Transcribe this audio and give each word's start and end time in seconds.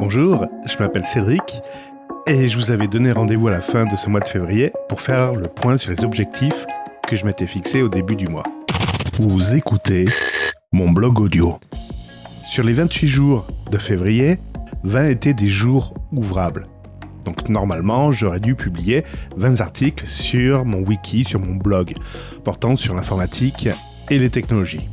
Bonjour, 0.00 0.46
je 0.64 0.78
m'appelle 0.78 1.04
Cédric 1.04 1.60
et 2.26 2.48
je 2.48 2.56
vous 2.56 2.70
avais 2.70 2.88
donné 2.88 3.12
rendez-vous 3.12 3.48
à 3.48 3.50
la 3.50 3.60
fin 3.60 3.84
de 3.84 3.96
ce 3.96 4.08
mois 4.08 4.20
de 4.20 4.28
février 4.28 4.72
pour 4.88 5.02
faire 5.02 5.34
le 5.34 5.46
point 5.46 5.76
sur 5.76 5.92
les 5.92 6.02
objectifs 6.02 6.64
que 7.06 7.16
je 7.16 7.26
m'étais 7.26 7.46
fixés 7.46 7.82
au 7.82 7.90
début 7.90 8.16
du 8.16 8.26
mois. 8.26 8.44
Vous 9.18 9.52
écoutez 9.52 10.06
mon 10.72 10.90
blog 10.90 11.20
audio. 11.20 11.60
Sur 12.48 12.64
les 12.64 12.72
28 12.72 13.08
jours 13.08 13.46
de 13.70 13.76
février, 13.76 14.38
20 14.84 15.08
étaient 15.08 15.34
des 15.34 15.48
jours 15.48 15.92
ouvrables. 16.12 16.66
Donc 17.26 17.50
normalement, 17.50 18.10
j'aurais 18.10 18.40
dû 18.40 18.54
publier 18.54 19.04
20 19.36 19.60
articles 19.60 20.06
sur 20.06 20.64
mon 20.64 20.78
wiki, 20.78 21.26
sur 21.26 21.40
mon 21.40 21.56
blog, 21.56 21.92
portant 22.42 22.74
sur 22.74 22.94
l'informatique 22.94 23.68
et 24.08 24.18
les 24.18 24.30
technologies. 24.30 24.88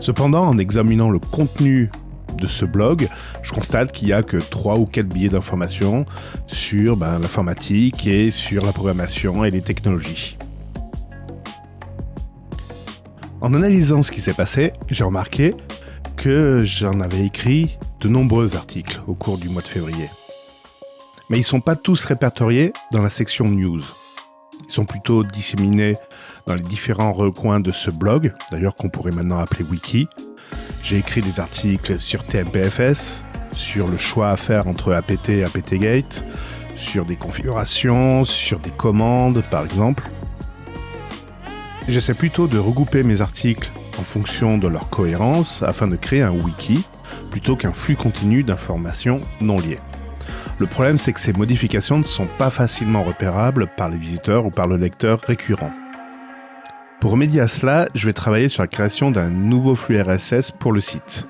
Cependant, 0.00 0.48
en 0.48 0.58
examinant 0.58 1.10
le 1.10 1.20
contenu 1.20 1.92
de 2.42 2.48
ce 2.48 2.64
blog, 2.64 3.08
je 3.42 3.52
constate 3.52 3.92
qu'il 3.92 4.08
n'y 4.08 4.12
a 4.12 4.22
que 4.22 4.36
3 4.36 4.78
ou 4.78 4.84
4 4.84 5.06
billets 5.06 5.28
d'information 5.28 6.04
sur 6.46 6.96
ben, 6.96 7.18
l'informatique 7.18 8.06
et 8.06 8.30
sur 8.30 8.66
la 8.66 8.72
programmation 8.72 9.44
et 9.44 9.50
les 9.50 9.62
technologies. 9.62 10.36
En 13.40 13.54
analysant 13.54 14.02
ce 14.02 14.10
qui 14.10 14.20
s'est 14.20 14.34
passé, 14.34 14.72
j'ai 14.88 15.04
remarqué 15.04 15.54
que 16.16 16.62
j'en 16.64 17.00
avais 17.00 17.24
écrit 17.24 17.78
de 18.00 18.08
nombreux 18.08 18.56
articles 18.56 19.00
au 19.06 19.14
cours 19.14 19.38
du 19.38 19.48
mois 19.48 19.62
de 19.62 19.68
février. 19.68 20.10
Mais 21.30 21.38
ils 21.38 21.40
ne 21.40 21.46
sont 21.46 21.60
pas 21.60 21.76
tous 21.76 22.04
répertoriés 22.04 22.72
dans 22.92 23.02
la 23.02 23.10
section 23.10 23.46
news. 23.46 23.82
Ils 24.68 24.72
sont 24.72 24.84
plutôt 24.84 25.24
disséminés 25.24 25.96
dans 26.46 26.54
les 26.54 26.62
différents 26.62 27.12
recoins 27.12 27.60
de 27.60 27.70
ce 27.70 27.90
blog, 27.90 28.32
d'ailleurs 28.50 28.74
qu'on 28.74 28.88
pourrait 28.88 29.12
maintenant 29.12 29.38
appeler 29.38 29.64
wiki. 29.64 30.08
J'ai 30.82 30.98
écrit 30.98 31.20
des 31.20 31.38
articles 31.38 32.00
sur 32.00 32.24
TMPFS, 32.24 33.22
sur 33.52 33.88
le 33.88 33.96
choix 33.96 34.30
à 34.30 34.36
faire 34.36 34.66
entre 34.66 34.92
APT 34.92 35.28
et 35.30 35.44
APTGate, 35.44 36.24
sur 36.74 37.04
des 37.04 37.16
configurations, 37.16 38.24
sur 38.24 38.58
des 38.58 38.70
commandes 38.70 39.42
par 39.50 39.64
exemple. 39.64 40.04
J'essaie 41.88 42.14
plutôt 42.14 42.48
de 42.48 42.58
regrouper 42.58 43.02
mes 43.02 43.20
articles 43.20 43.72
en 43.98 44.02
fonction 44.02 44.58
de 44.58 44.68
leur 44.68 44.90
cohérence 44.90 45.62
afin 45.62 45.86
de 45.86 45.96
créer 45.96 46.22
un 46.22 46.32
wiki 46.32 46.84
plutôt 47.30 47.56
qu'un 47.56 47.72
flux 47.72 47.96
continu 47.96 48.42
d'informations 48.42 49.20
non 49.40 49.58
liées. 49.58 49.80
Le 50.58 50.66
problème, 50.66 50.98
c'est 50.98 51.12
que 51.12 51.20
ces 51.20 51.32
modifications 51.32 51.98
ne 51.98 52.04
sont 52.04 52.28
pas 52.38 52.50
facilement 52.50 53.02
repérables 53.02 53.68
par 53.76 53.88
les 53.88 53.98
visiteurs 53.98 54.46
ou 54.46 54.50
par 54.50 54.66
le 54.66 54.76
lecteur 54.76 55.20
récurrent. 55.20 55.72
Pour 57.02 57.10
remédier 57.10 57.40
à 57.40 57.48
cela, 57.48 57.88
je 57.96 58.06
vais 58.06 58.12
travailler 58.12 58.48
sur 58.48 58.62
la 58.62 58.68
création 58.68 59.10
d'un 59.10 59.28
nouveau 59.28 59.74
flux 59.74 60.00
RSS 60.00 60.52
pour 60.52 60.70
le 60.70 60.80
site. 60.80 61.26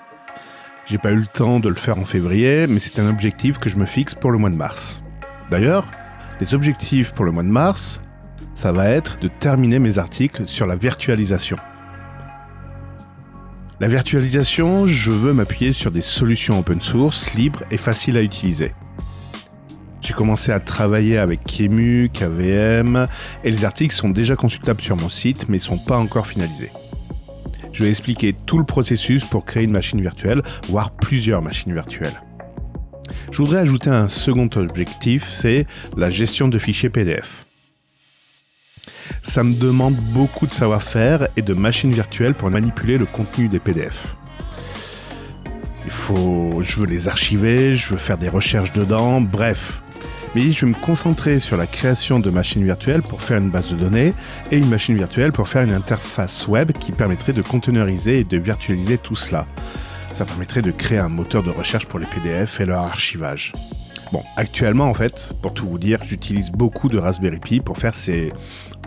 J'ai 0.84 0.98
pas 0.98 1.12
eu 1.12 1.16
le 1.16 1.26
temps 1.26 1.60
de 1.60 1.70
le 1.70 1.74
faire 1.76 1.96
en 1.96 2.04
février, 2.04 2.66
mais 2.66 2.78
c'est 2.78 3.00
un 3.00 3.08
objectif 3.08 3.56
que 3.56 3.70
je 3.70 3.78
me 3.78 3.86
fixe 3.86 4.14
pour 4.14 4.32
le 4.32 4.36
mois 4.36 4.50
de 4.50 4.54
mars. 4.54 5.02
D'ailleurs, 5.50 5.86
les 6.42 6.52
objectifs 6.52 7.14
pour 7.14 7.24
le 7.24 7.32
mois 7.32 7.42
de 7.42 7.48
mars, 7.48 8.02
ça 8.52 8.70
va 8.70 8.90
être 8.90 9.18
de 9.20 9.28
terminer 9.28 9.78
mes 9.78 9.96
articles 9.96 10.42
sur 10.46 10.66
la 10.66 10.76
virtualisation. 10.76 11.56
La 13.80 13.88
virtualisation, 13.88 14.86
je 14.86 15.10
veux 15.10 15.32
m'appuyer 15.32 15.72
sur 15.72 15.90
des 15.90 16.02
solutions 16.02 16.58
open 16.58 16.82
source, 16.82 17.32
libres 17.32 17.62
et 17.70 17.78
faciles 17.78 18.18
à 18.18 18.22
utiliser. 18.22 18.74
J'ai 20.02 20.14
commencé 20.14 20.50
à 20.50 20.58
travailler 20.58 21.16
avec 21.16 21.44
Kemu, 21.44 22.10
KVM, 22.12 23.06
et 23.44 23.50
les 23.50 23.64
articles 23.64 23.94
sont 23.94 24.10
déjà 24.10 24.34
consultables 24.34 24.80
sur 24.80 24.96
mon 24.96 25.08
site, 25.08 25.48
mais 25.48 25.58
ne 25.58 25.62
sont 25.62 25.78
pas 25.78 25.96
encore 25.96 26.26
finalisés. 26.26 26.72
Je 27.72 27.84
vais 27.84 27.90
expliquer 27.90 28.32
tout 28.32 28.58
le 28.58 28.64
processus 28.64 29.24
pour 29.24 29.44
créer 29.44 29.62
une 29.62 29.70
machine 29.70 30.00
virtuelle, 30.00 30.42
voire 30.68 30.90
plusieurs 30.90 31.40
machines 31.40 31.72
virtuelles. 31.72 32.20
Je 33.30 33.38
voudrais 33.38 33.60
ajouter 33.60 33.90
un 33.90 34.08
second 34.08 34.50
objectif, 34.56 35.28
c'est 35.28 35.66
la 35.96 36.10
gestion 36.10 36.48
de 36.48 36.58
fichiers 36.58 36.90
PDF. 36.90 37.46
Ça 39.22 39.44
me 39.44 39.54
demande 39.54 39.94
beaucoup 39.94 40.48
de 40.48 40.52
savoir-faire 40.52 41.28
et 41.36 41.42
de 41.42 41.54
machines 41.54 41.92
virtuelles 41.92 42.34
pour 42.34 42.50
manipuler 42.50 42.98
le 42.98 43.06
contenu 43.06 43.48
des 43.48 43.60
PDF. 43.60 44.16
Il 45.84 45.90
faut, 45.90 46.60
je 46.62 46.76
veux 46.80 46.86
les 46.86 47.08
archiver, 47.08 47.76
je 47.76 47.90
veux 47.90 47.96
faire 47.96 48.18
des 48.18 48.28
recherches 48.28 48.72
dedans, 48.72 49.20
bref, 49.20 49.82
mais 50.34 50.52
je 50.52 50.64
vais 50.64 50.72
me 50.72 50.78
concentrer 50.78 51.38
sur 51.38 51.56
la 51.56 51.66
création 51.66 52.18
de 52.18 52.30
machines 52.30 52.64
virtuelles 52.64 53.02
pour 53.02 53.20
faire 53.20 53.38
une 53.38 53.50
base 53.50 53.70
de 53.70 53.76
données 53.76 54.14
et 54.50 54.58
une 54.58 54.68
machine 54.68 54.96
virtuelle 54.96 55.32
pour 55.32 55.48
faire 55.48 55.62
une 55.62 55.72
interface 55.72 56.48
web 56.48 56.72
qui 56.72 56.92
permettrait 56.92 57.32
de 57.32 57.42
containeriser 57.42 58.20
et 58.20 58.24
de 58.24 58.38
virtualiser 58.38 58.98
tout 58.98 59.14
cela. 59.14 59.46
Ça 60.10 60.24
permettrait 60.24 60.62
de 60.62 60.70
créer 60.70 60.98
un 60.98 61.08
moteur 61.08 61.42
de 61.42 61.50
recherche 61.50 61.86
pour 61.86 61.98
les 61.98 62.06
PDF 62.06 62.60
et 62.60 62.66
leur 62.66 62.80
archivage. 62.80 63.52
Bon, 64.12 64.22
actuellement 64.36 64.86
en 64.86 64.94
fait, 64.94 65.32
pour 65.42 65.54
tout 65.54 65.68
vous 65.68 65.78
dire, 65.78 65.98
j'utilise 66.04 66.50
beaucoup 66.50 66.88
de 66.88 66.98
Raspberry 66.98 67.40
Pi 67.40 67.60
pour 67.60 67.78
faire 67.78 67.94
ces 67.94 68.32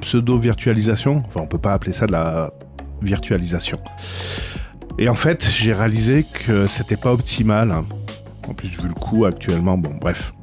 pseudo-virtualisations. 0.02 1.24
Enfin, 1.28 1.42
on 1.42 1.48
peut 1.48 1.58
pas 1.58 1.74
appeler 1.74 1.94
ça 1.94 2.08
de 2.08 2.12
la 2.12 2.52
virtualisation. 3.02 3.80
Et 4.98 5.10
en 5.10 5.16
fait, 5.16 5.50
j'ai 5.52 5.74
réalisé 5.74 6.26
que 6.46 6.68
c'était 6.68 6.96
pas 6.96 7.12
optimal. 7.12 7.72
En 8.48 8.54
plus, 8.54 8.70
vu 8.80 8.88
le 8.88 8.94
coût 8.94 9.26
actuellement, 9.26 9.78
bon, 9.78 9.92
bref. 10.00 10.34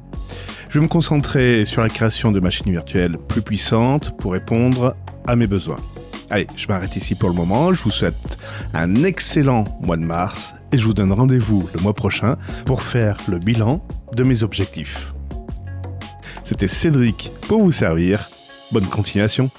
Je 0.73 0.79
vais 0.79 0.85
me 0.85 0.89
concentrer 0.89 1.65
sur 1.65 1.83
la 1.83 1.87
création 1.87 2.31
de 2.31 2.39
machines 2.39 2.71
virtuelles 2.71 3.15
plus 3.27 3.43
puissantes 3.43 4.17
pour 4.17 4.31
répondre 4.31 4.95
à 5.27 5.35
mes 5.35 5.45
besoins. 5.45 5.77
Allez, 6.31 6.47
je 6.57 6.67
m'arrête 6.67 6.95
ici 6.95 7.13
pour 7.13 7.29
le 7.29 7.35
moment. 7.35 7.75
Je 7.75 7.83
vous 7.83 7.91
souhaite 7.91 8.39
un 8.73 9.03
excellent 9.03 9.65
mois 9.81 9.97
de 9.97 10.01
mars 10.01 10.55
et 10.71 10.79
je 10.79 10.83
vous 10.83 10.95
donne 10.95 11.11
rendez-vous 11.11 11.69
le 11.75 11.79
mois 11.79 11.93
prochain 11.93 12.37
pour 12.65 12.81
faire 12.81 13.17
le 13.27 13.37
bilan 13.37 13.85
de 14.15 14.23
mes 14.23 14.41
objectifs. 14.41 15.13
C'était 16.43 16.67
Cédric 16.67 17.29
pour 17.47 17.61
vous 17.61 17.71
servir. 17.71 18.27
Bonne 18.71 18.87
continuation. 18.87 19.51